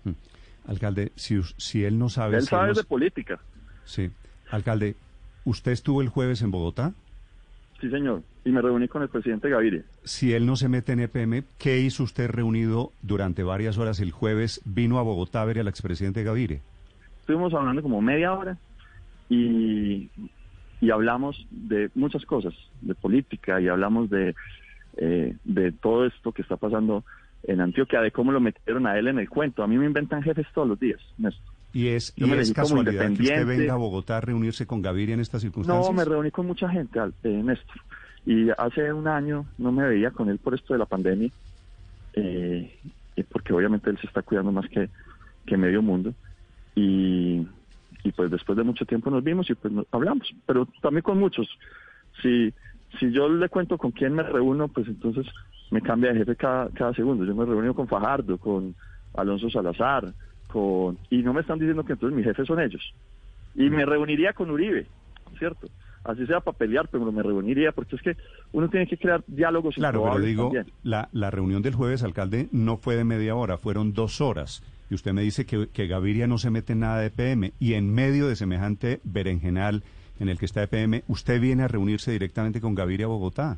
[0.04, 0.12] Hmm.
[0.68, 2.38] Alcalde, si, si él no sabe...
[2.38, 3.40] Él sabe de política.
[3.86, 4.12] Sí.
[4.52, 4.96] Alcalde,
[5.46, 6.94] ¿usted estuvo el jueves en Bogotá?
[7.80, 8.24] Sí, señor.
[8.44, 9.84] Y me reuní con el presidente Gaviria.
[10.04, 14.12] Si él no se mete en EPM, ¿qué hizo usted reunido durante varias horas el
[14.12, 14.62] jueves?
[14.66, 16.60] ¿Vino a Bogotá a ver al expresidente Gaviria?
[17.28, 18.58] Estuvimos hablando como media hora
[19.28, 20.10] y,
[20.80, 24.34] y hablamos de muchas cosas, de política y hablamos de,
[24.96, 27.04] eh, de todo esto que está pasando
[27.44, 29.62] en Antioquia, de cómo lo metieron a él en el cuento.
[29.62, 31.54] A mí me inventan jefes todos los días, Néstor.
[31.74, 33.44] ¿Y es, y es casualidad que usted independiente.
[33.44, 35.86] venga a Bogotá a reunirse con Gaviria en estas circunstancias?
[35.86, 37.82] No, me reuní con mucha gente, eh, Néstor.
[38.26, 41.30] Y hace un año no me veía con él por esto de la pandemia,
[42.14, 42.74] eh,
[43.30, 44.90] porque obviamente él se está cuidando más que,
[45.46, 46.14] que medio mundo.
[46.78, 47.48] Y,
[48.04, 51.20] y pues después de mucho tiempo nos vimos y pues nos hablamos, pero también con
[51.20, 51.48] muchos.
[52.22, 52.54] Si,
[53.00, 55.26] si yo le cuento con quién me reúno, pues entonces
[55.72, 57.26] me cambia de jefe cada, cada segundo.
[57.26, 58.76] Yo me reúno con Fajardo, con
[59.16, 60.14] Alonso Salazar,
[60.52, 62.94] con y no me están diciendo que entonces mis jefes son ellos.
[63.56, 64.86] Y me reuniría con Uribe,
[65.40, 65.68] ¿cierto?
[66.04, 68.16] Así sea para pelear, pero me reuniría, porque es que
[68.54, 70.68] uno tiene que crear diálogos Claro, pero digo, también.
[70.84, 74.62] la, la reunión del jueves, alcalde, no fue de media hora, fueron dos horas.
[74.90, 77.54] Y usted me dice que, que Gaviria no se mete en nada de PM.
[77.60, 79.84] Y en medio de semejante berenjenal
[80.20, 83.58] en el que está EPM, usted viene a reunirse directamente con Gaviria Bogotá.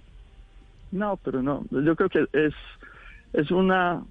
[0.91, 1.63] No, pero no.
[1.71, 2.53] Yo creo que es,
[3.33, 4.03] es una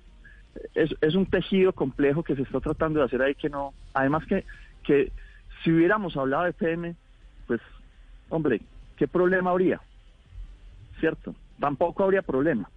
[0.74, 3.72] es, es un tejido complejo que se está tratando de hacer ahí que no.
[3.94, 4.44] Además que,
[4.84, 5.12] que
[5.62, 6.94] si hubiéramos hablado de PM,
[7.46, 7.60] pues,
[8.28, 8.60] hombre,
[8.96, 9.80] ¿qué problema habría?
[11.00, 11.34] ¿Cierto?
[11.60, 12.68] Tampoco habría problema.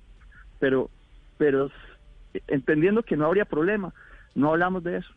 [0.60, 0.90] Pero,
[1.38, 1.72] pero
[2.48, 3.94] entendiendo que no habría problema,
[4.36, 5.10] no hablamos de eso.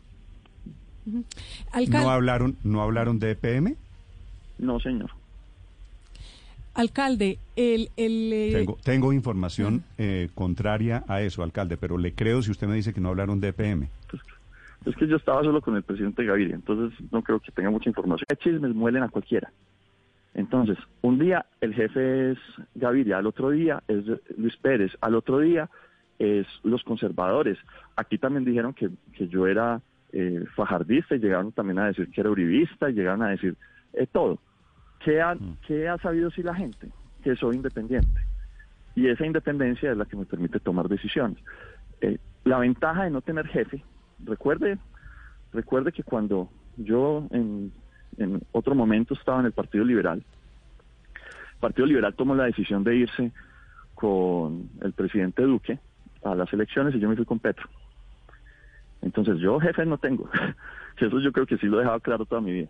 [1.07, 3.77] ¿No hablaron, no hablaron de EPM?
[4.59, 5.11] No, señor.
[6.75, 7.91] Alcalde, el...
[7.97, 12.67] el eh, Tengo, tengo información eh, contraria a eso, alcalde, pero le creo si usted
[12.67, 13.89] me dice que no hablaron de EPM.
[14.85, 17.89] Es que yo estaba solo con el presidente Gaviria, entonces no creo que tenga mucha
[17.89, 18.27] información.
[18.29, 19.51] Hay chismes muelen a cualquiera.
[20.35, 22.39] Entonces, un día el jefe es
[22.75, 24.05] Gaviria, al otro día es
[24.37, 25.71] Luis Pérez, al otro día
[26.19, 27.59] es los conservadores.
[27.97, 29.81] Aquí también dijeron que, que yo era
[30.13, 33.57] eh, fajardista y llegaron también a decir que era uribista y llegaron a decir
[33.95, 34.39] eh, todo.
[35.01, 36.89] ¿Qué ha, ¿Qué ha sabido si la gente?
[37.23, 38.21] Que soy independiente.
[38.95, 41.39] Y esa independencia es la que me permite tomar decisiones.
[42.01, 43.83] Eh, la ventaja de no tener jefe,
[44.25, 44.79] recuerde,
[45.53, 47.73] recuerde que cuando yo en,
[48.19, 50.23] en otro momento estaba en el Partido Liberal,
[51.55, 53.33] el Partido Liberal tomó la decisión de irse
[53.95, 55.81] con el presidente Duque
[56.25, 57.69] a las elecciones y yo me fui con Petro.
[59.03, 60.29] Entonces yo jefe no tengo.
[60.97, 62.69] Eso yo creo que sí lo he dejado claro toda mi vida.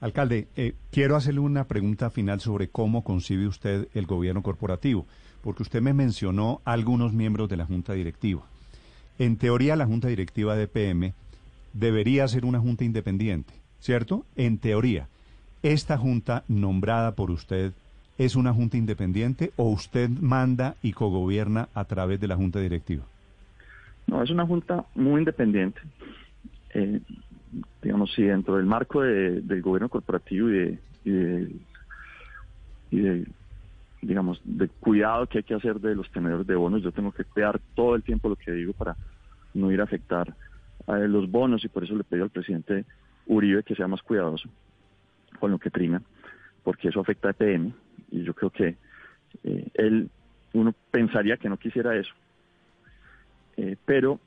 [0.00, 5.06] Alcalde, eh, quiero hacerle una pregunta final sobre cómo concibe usted el gobierno corporativo,
[5.42, 8.42] porque usted me mencionó algunos miembros de la Junta Directiva.
[9.18, 11.14] En teoría, la Junta Directiva de PM
[11.72, 14.24] debería ser una Junta independiente, ¿cierto?
[14.36, 15.08] En teoría.
[15.64, 17.72] ¿Esta Junta nombrada por usted
[18.18, 23.04] es una Junta independiente o usted manda y cogobierna a través de la Junta Directiva?
[24.06, 25.80] No, es una junta muy independiente.
[26.74, 27.00] Eh,
[27.82, 30.78] digamos, si dentro del marco de- del gobierno corporativo y
[32.90, 33.26] de,
[34.00, 37.24] digamos, de cuidado que hay que hacer de los tenedores de bonos, yo tengo que
[37.24, 38.96] cuidar todo el tiempo lo que digo para
[39.54, 40.34] no ir a afectar
[40.86, 42.84] a los bonos y por eso le pedí al presidente
[43.26, 44.48] Uribe que sea más cuidadoso
[45.38, 46.02] con lo que prima,
[46.62, 47.74] porque eso afecta a EPM
[48.10, 48.76] y yo creo que
[49.44, 50.10] eh, él,
[50.52, 52.12] uno pensaría que no quisiera eso.
[53.56, 54.20] Eh, pero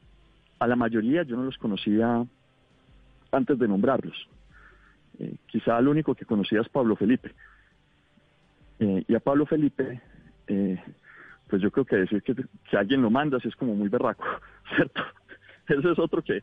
[0.59, 2.25] a la mayoría yo no los conocía
[3.31, 4.27] antes de nombrarlos.
[5.19, 7.33] Eh, quizá el único que conocía es Pablo Felipe.
[8.79, 10.01] Y a Pablo Felipe,
[10.47, 14.25] pues yo creo que decir que, que alguien lo manda sí es como muy berraco,
[14.75, 15.03] ¿cierto?
[15.67, 16.41] Ese es otro que,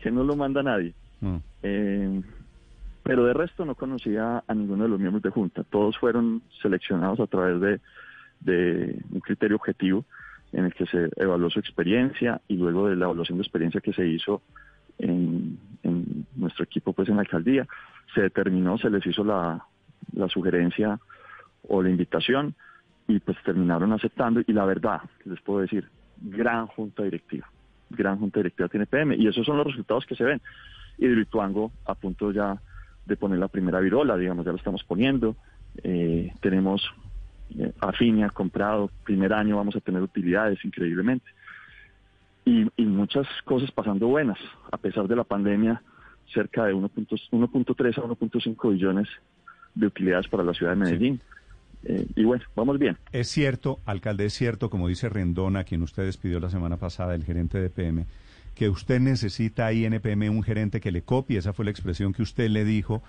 [0.00, 0.94] que no lo manda nadie.
[1.20, 1.38] Mm.
[3.02, 5.64] Pero de resto no conocía a ninguno de los miembros de Junta.
[5.64, 7.80] Todos fueron seleccionados a través de,
[8.40, 10.04] de un criterio objetivo
[10.52, 13.92] en el que se evaluó su experiencia y luego de la evaluación de experiencia que
[13.92, 14.42] se hizo
[14.98, 17.66] en, en nuestro equipo pues en la alcaldía,
[18.14, 19.64] se determinó, se les hizo la,
[20.12, 20.98] la sugerencia
[21.68, 22.54] o la invitación
[23.08, 25.88] y pues terminaron aceptando y la verdad, les puedo decir,
[26.20, 27.48] gran junta directiva,
[27.90, 30.40] gran junta directiva tiene PM y esos son los resultados que se ven.
[30.98, 31.26] Y de
[31.86, 32.60] a punto ya
[33.06, 35.36] de poner la primera virola, digamos, ya lo estamos poniendo,
[35.82, 36.82] eh, tenemos
[37.58, 41.26] eh, Afinia comprado, primer año vamos a tener utilidades increíblemente.
[42.44, 44.38] Y, y muchas cosas pasando buenas,
[44.70, 45.82] a pesar de la pandemia,
[46.32, 49.08] cerca de 1.3 a 1.5 billones
[49.74, 51.20] de utilidades para la ciudad de Medellín.
[51.84, 52.96] Eh, y bueno, vamos bien.
[53.12, 57.14] Es cierto, alcalde, es cierto, como dice Rendón, a quien usted despidió la semana pasada,
[57.14, 58.06] el gerente de PM,
[58.54, 62.12] que usted necesita ahí en EPM un gerente que le copie, esa fue la expresión
[62.12, 63.02] que usted le dijo,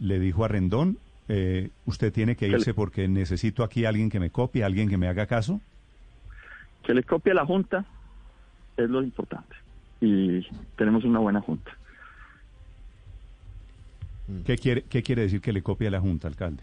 [0.00, 4.30] le dijo a Rendón, eh, usted tiene que irse porque necesito aquí alguien que me
[4.30, 5.60] copie, alguien que me haga caso?
[6.82, 7.84] Que le copie a la Junta
[8.76, 9.54] es lo importante.
[10.00, 10.44] Y
[10.76, 11.70] tenemos una buena Junta.
[14.44, 16.62] ¿Qué quiere, ¿Qué quiere decir que le copie a la Junta, alcalde?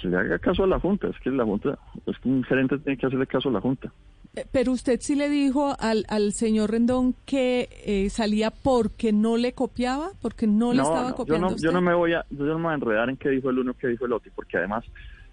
[0.00, 1.08] Que le haga caso a la Junta.
[1.08, 3.92] Es que la Junta, es que un gerente tiene que hacerle caso a la Junta.
[4.34, 9.36] Eh, pero usted sí le dijo al, al señor Rendón que eh, salía porque no
[9.36, 11.48] le copiaba, porque no, le estaba copiando.
[11.48, 13.28] Yo no, yo no me voy a, yo no me voy a enredar en qué
[13.28, 14.84] dijo el uno, qué dijo el otro, porque además,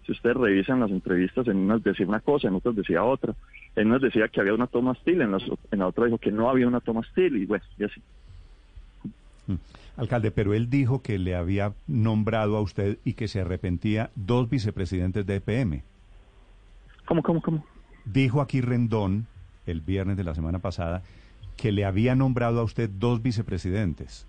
[0.06, 3.34] si ustedes revisan las entrevistas, en unas decía una cosa, en otras decía otra.
[3.76, 6.50] En unas decía que había una toma hostil, en, en la otra dijo que no
[6.50, 8.02] había una toma hostil, y bueno, y así.
[9.48, 9.56] Mm.
[9.96, 14.50] Alcalde, pero él dijo que le había nombrado a usted y que se arrepentía dos
[14.50, 15.84] vicepresidentes de EPM.
[17.06, 17.66] ¿Cómo, cómo, cómo?
[18.12, 19.28] Dijo aquí Rendón,
[19.66, 21.04] el viernes de la semana pasada,
[21.58, 24.28] que le había nombrado a usted dos vicepresidentes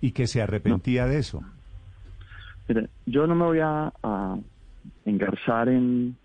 [0.00, 1.42] y que se arrepentía de eso.
[2.68, 3.92] Mire, yo no me voy a,
[5.04, 6.16] engarzar en,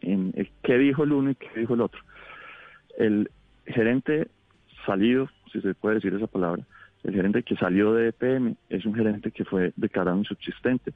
[0.00, 2.00] en qué dijo el uno y qué dijo el otro.
[2.98, 3.30] El
[3.66, 4.28] gerente
[4.86, 6.62] salido, si se puede decir esa palabra,
[7.04, 10.92] el gerente que salió de EPM es un gerente que fue declarado insubsistente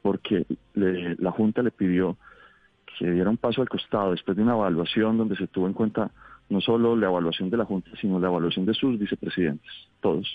[0.00, 2.16] porque la Junta le pidió
[2.98, 6.10] que diera un paso al costado después de una evaluación donde se tuvo en cuenta
[6.48, 10.28] no solo la evaluación de la Junta, sino la evaluación de sus vicepresidentes, todos.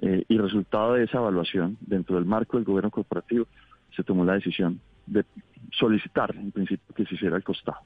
[0.00, 3.46] Eh, y resultado de esa evaluación, dentro del marco del gobierno corporativo,
[3.94, 5.24] se tomó la decisión de
[5.72, 7.78] solicitar, en principio, que se hiciera al costado.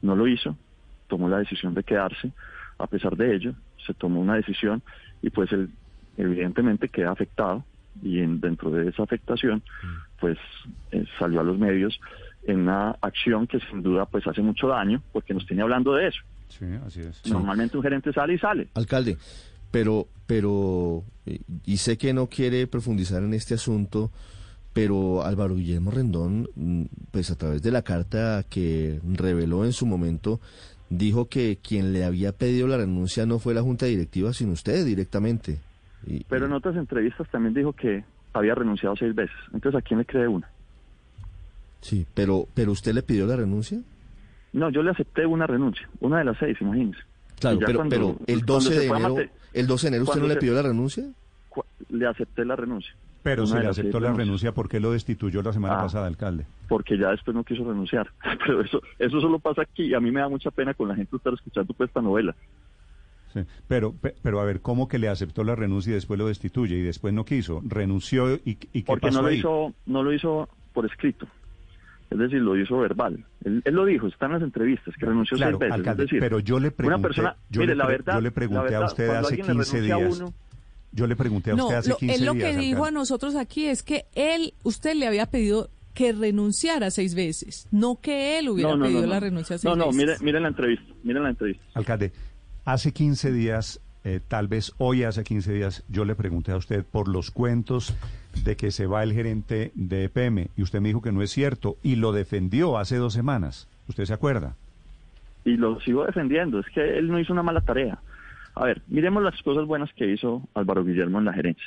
[0.00, 0.56] No lo hizo,
[1.08, 2.32] tomó la decisión de quedarse.
[2.78, 3.54] A pesar de ello,
[3.86, 4.82] se tomó una decisión
[5.20, 5.68] y pues él
[6.16, 7.64] evidentemente queda afectado
[8.02, 10.20] y en, dentro de esa afectación, mm.
[10.20, 10.38] pues
[10.92, 12.00] eh, salió a los medios
[12.44, 16.08] en una acción que sin duda pues hace mucho daño porque nos tiene hablando de
[16.08, 16.20] eso.
[16.48, 17.24] Sí, así es.
[17.26, 18.68] Normalmente un gerente sale y sale.
[18.74, 19.16] Alcalde,
[19.70, 21.02] pero, pero,
[21.64, 24.10] y sé que no quiere profundizar en este asunto,
[24.72, 29.86] pero Álvaro Guillermo Rendón, mm, pues a través de la carta que reveló en su
[29.86, 30.40] momento,
[30.90, 34.84] dijo que quien le había pedido la renuncia no fue la junta directiva, sino usted
[34.84, 35.58] directamente.
[36.28, 39.36] pero en otras entrevistas también dijo que había renunciado seis veces.
[39.52, 40.48] Entonces, ¿a quién le cree una?
[41.82, 43.78] Sí, pero, pero ¿usted le pidió la renuncia?
[44.52, 47.00] No, yo le acepté una renuncia, una de las seis, imagínese.
[47.38, 49.16] Claro, pero, pero el 12 de enero,
[49.52, 51.04] el 12 de enero usted no le pidió la renuncia?
[51.90, 52.94] Le acepté la renuncia.
[53.22, 56.44] Pero si le aceptó la renuncia, ¿por qué lo destituyó la semana ah, pasada, alcalde?
[56.68, 58.10] Porque ya después no quiso renunciar.
[58.44, 60.96] Pero eso eso solo pasa aquí y a mí me da mucha pena con la
[60.96, 62.34] gente estar escuchando pues, esta novela.
[63.32, 66.76] Sí, pero, pero a ver, ¿cómo que le aceptó la renuncia y después lo destituye
[66.76, 67.62] y después no quiso?
[67.64, 69.38] ¿Renunció y, y qué Porque pasó no lo, ahí?
[69.38, 71.26] Hizo, no lo hizo por escrito.
[72.12, 73.24] Es decir, lo hizo verbal.
[73.42, 75.72] Él, lo dijo, está en las entrevistas, que renunció seis veces.
[75.72, 77.08] Alcalde, pero yo le pregunté,
[77.48, 80.22] yo, le, yo le pregunté a usted hace 15 días.
[80.92, 82.20] yo le pregunté a usted hace 15 días.
[82.20, 86.12] Él lo que dijo a nosotros aquí es que él, usted le había pedido que
[86.12, 89.78] renunciara seis veces, no que él hubiera pedido la renuncia seis veces.
[89.78, 91.64] No, no, mire, mire la entrevista, mire la entrevista.
[91.72, 92.12] Alcalde,
[92.66, 96.84] hace 15 días eh, tal vez hoy hace 15 días yo le pregunté a usted
[96.84, 97.96] por los cuentos
[98.44, 101.30] de que se va el gerente de EPM y usted me dijo que no es
[101.30, 103.68] cierto y lo defendió hace dos semanas.
[103.88, 104.56] ¿Usted se acuerda?
[105.44, 107.98] Y lo sigo defendiendo, es que él no hizo una mala tarea.
[108.54, 111.66] A ver, miremos las cosas buenas que hizo Álvaro Guillermo en la gerencia.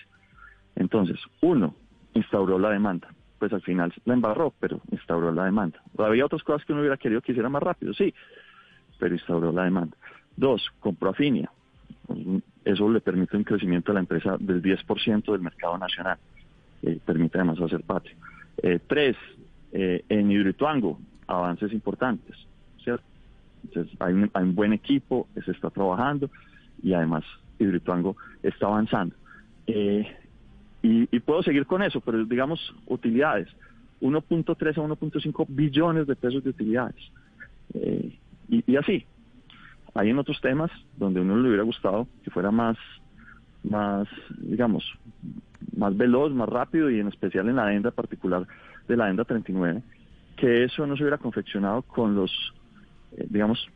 [0.75, 1.75] Entonces, uno,
[2.13, 3.09] instauró la demanda.
[3.39, 5.81] Pues al final la embarró, pero instauró la demanda.
[5.97, 8.13] Había otras cosas que uno hubiera querido que hiciera más rápido, sí,
[8.97, 9.95] pero instauró la demanda.
[10.37, 11.51] Dos, compró a Finia.
[12.63, 16.17] Eso le permite un crecimiento a la empresa del 10% del mercado nacional.
[16.81, 18.15] Eh, permite además hacer patio.
[18.61, 19.15] Eh, tres,
[19.71, 22.35] eh, en Hidroituango, avances importantes.
[22.83, 23.03] ¿cierto?
[23.63, 26.29] Entonces, hay un, buen equipo, se está trabajando
[26.83, 27.23] y además
[27.59, 29.15] Hidroituango está avanzando.
[29.67, 30.05] Y,
[30.83, 33.47] y, puedo seguir con eso, pero digamos utilidades.
[34.01, 37.11] 1.3 a 1.5 billones de pesos de utilidades.
[37.73, 39.05] y, y así,
[39.95, 42.77] hay en otros temas donde uno le hubiera gustado que fuera más,
[43.63, 44.83] más, digamos,
[45.75, 48.45] más veloz, más rápido y en especial en la adenda particular
[48.87, 49.81] de la adenda 39,
[50.35, 52.31] que eso no se hubiera confeccionado con los,
[53.13, 53.67] eh, digamos,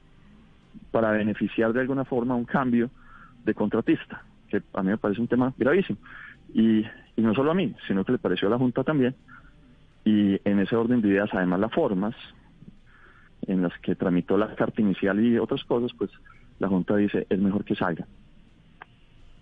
[0.91, 2.89] para beneficiar de alguna forma un cambio
[3.45, 5.99] de contratista, que a mí me parece un tema gravísimo.
[6.53, 6.79] Y,
[7.15, 9.15] y no solo a mí, sino que le pareció a la Junta también.
[10.03, 12.15] Y en ese orden de ideas, además las formas,
[13.47, 16.11] en las que tramitó la carta inicial y otras cosas, pues
[16.59, 18.05] la Junta dice es mejor que salga.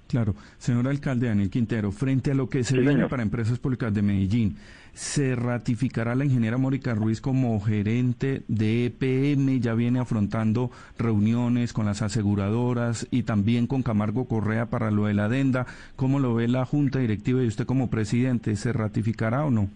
[0.07, 4.01] Claro, señor alcalde Daniel Quintero, frente a lo que se viene para Empresas Públicas de
[4.01, 4.55] Medellín,
[4.93, 9.59] ¿se ratificará la ingeniera Mónica Ruiz como gerente de EPM?
[9.59, 15.13] Ya viene afrontando reuniones con las aseguradoras y también con Camargo Correa para lo de
[15.13, 15.65] la adenda.
[15.97, 18.55] ¿Cómo lo ve la Junta Directiva y usted como presidente?
[18.55, 19.67] ¿Se ratificará o no?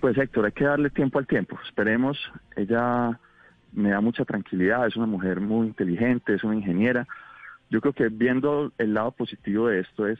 [0.00, 1.56] Pues Héctor, hay que darle tiempo al tiempo.
[1.64, 2.18] Esperemos,
[2.56, 3.20] ella
[3.74, 7.06] me da mucha tranquilidad, es una mujer muy inteligente, es una ingeniera.
[7.70, 10.18] Yo creo que viendo el lado positivo de esto es,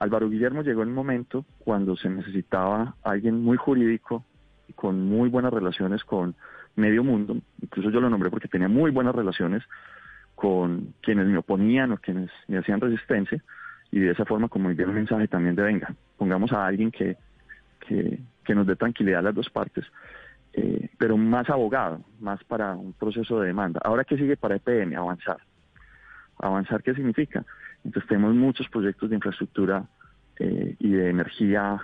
[0.00, 4.24] Álvaro Guillermo llegó en un momento cuando se necesitaba alguien muy jurídico
[4.74, 6.34] con muy buenas relaciones con
[6.76, 9.64] medio mundo, incluso yo lo nombré porque tenía muy buenas relaciones
[10.34, 13.42] con quienes me oponían o quienes me hacían resistencia,
[13.90, 17.16] y de esa forma envié un mensaje también de venga, pongamos a alguien que,
[17.80, 19.84] que, nos dé tranquilidad a las dos partes,
[20.52, 23.80] eh, pero más abogado, más para un proceso de demanda.
[23.84, 24.96] Ahora, ¿qué sigue para EPM?
[24.96, 25.38] Avanzar.
[26.38, 27.44] ¿Avanzar qué significa?
[27.84, 29.84] Entonces tenemos muchos proyectos de infraestructura
[30.38, 31.80] eh, y de energía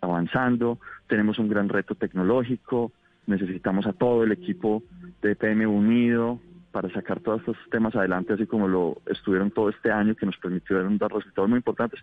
[0.00, 2.92] avanzando, tenemos un gran reto tecnológico,
[3.26, 4.82] necesitamos a todo el equipo
[5.22, 6.38] de EPM unido
[6.70, 10.36] para sacar todos estos temas adelante, así como lo estuvieron todo este año, que nos
[10.36, 12.00] permitieron dar resultados muy importantes.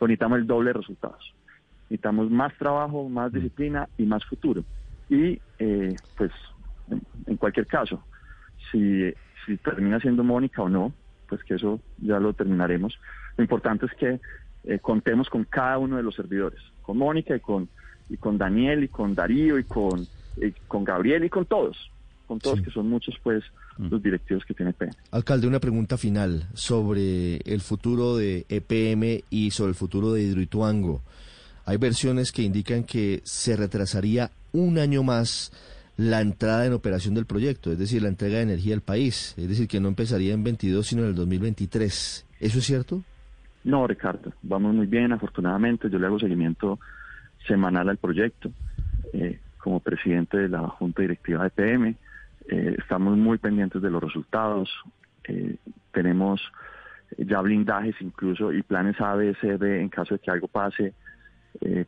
[0.00, 1.34] Necesitamos el doble de resultados.
[1.84, 4.64] Necesitamos más trabajo, más disciplina y más futuro.
[5.08, 6.32] Y eh, pues
[7.26, 8.02] en, cualquier caso,
[8.70, 9.12] si,
[9.46, 10.92] si termina siendo Mónica o no,
[11.28, 12.98] pues que eso ya lo terminaremos.
[13.36, 14.20] Lo importante es que
[14.64, 17.68] eh, contemos con cada uno de los servidores, con Mónica y con,
[18.08, 20.06] y con Daniel y con Darío y con,
[20.66, 21.90] con Gabriel y con todos,
[22.26, 23.44] con todos que son muchos pues
[23.78, 23.88] mm.
[23.88, 24.92] los directivos que tiene EPM.
[25.12, 31.02] Alcalde, una pregunta final sobre el futuro de EPM y sobre el futuro de Hidroituango.
[31.64, 35.52] Hay versiones que indican que se retrasaría un año más
[35.98, 39.48] la entrada en operación del proyecto, es decir, la entrega de energía al país, es
[39.48, 42.26] decir, que no empezaría en 22 sino en el 2023.
[42.38, 43.02] ¿Eso es cierto?
[43.64, 46.78] No, Ricardo, vamos muy bien, afortunadamente, yo le hago seguimiento
[47.46, 48.50] semanal al proyecto
[49.12, 51.94] eh, como presidente de la Junta Directiva de PM.
[52.48, 54.70] Eh, estamos muy pendientes de los resultados,
[55.24, 55.56] eh,
[55.92, 56.40] tenemos
[57.16, 60.92] ya blindajes incluso y planes A, B, C, en caso de que algo pase,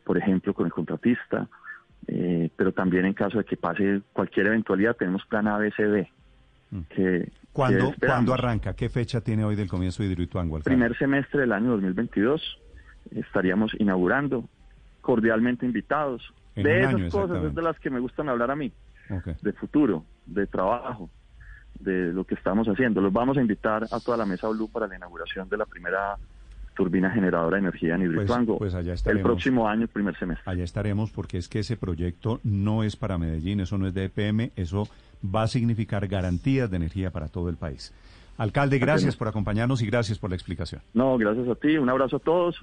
[0.03, 1.47] por ejemplo, con el contratista.
[2.07, 6.07] Eh, pero también en caso de que pase cualquier eventualidad tenemos plan ABCD.
[6.71, 6.81] Mm.
[6.89, 8.73] Que, ¿Cuándo, ¿Cuándo arranca?
[8.75, 10.59] ¿Qué fecha tiene hoy del comienzo de Hidroituango?
[10.59, 12.59] Primer semestre del año 2022
[13.11, 14.47] estaríamos inaugurando,
[15.01, 16.33] cordialmente invitados.
[16.55, 18.71] de esas cosas es de las que me gustan hablar a mí,
[19.41, 21.09] de futuro, de trabajo,
[21.79, 23.01] de lo que estamos haciendo.
[23.01, 26.17] Los vamos a invitar a toda la mesa Blue para la inauguración de la primera
[26.73, 28.57] turbina generadora de energía en Hidroituango.
[28.57, 30.49] Pues, pues el próximo año, el primer semestre.
[30.49, 34.05] Allá estaremos porque es que ese proyecto no es para Medellín, eso no es de
[34.05, 34.87] EPM, eso
[35.23, 37.93] va a significar garantías de energía para todo el país.
[38.37, 40.81] Alcalde, gracias por acompañarnos y gracias por la explicación.
[40.93, 42.59] No, gracias a ti, un abrazo a todos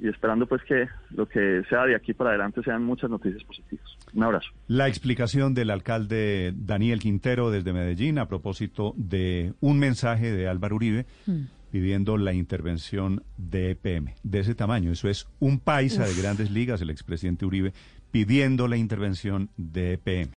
[0.00, 3.86] y esperando pues que lo que sea de aquí para adelante sean muchas noticias positivas.
[4.14, 4.48] Un abrazo.
[4.66, 10.76] La explicación del alcalde Daniel Quintero desde Medellín a propósito de un mensaje de Álvaro
[10.76, 11.06] Uribe.
[11.26, 14.92] Hmm pidiendo la intervención de EPM, de ese tamaño.
[14.92, 17.72] Eso es un paisa de grandes ligas, el expresidente Uribe,
[18.10, 20.28] pidiendo la intervención de EPM.